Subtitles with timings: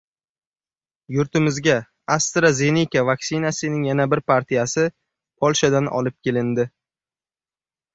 [1.15, 1.75] Yurtimizga
[2.15, 6.71] AstraZeneca vaksinasining yana bir partiyasi Polshadan olib kelindi